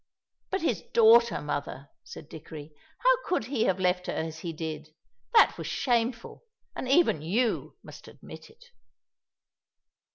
"But 0.49 0.63
his 0.63 0.81
daughter, 0.95 1.41
mother," 1.43 1.89
said 2.03 2.27
Dickory; 2.27 2.73
"how 3.01 3.23
could 3.27 3.45
he 3.45 3.65
have 3.65 3.79
left 3.79 4.07
her 4.07 4.13
as 4.13 4.39
he 4.39 4.51
did? 4.51 4.95
That 5.35 5.55
was 5.59 5.67
shameful, 5.67 6.43
and 6.75 6.87
even 6.89 7.21
you 7.21 7.77
must 7.83 8.07
admit 8.07 8.49
it." 8.49 8.65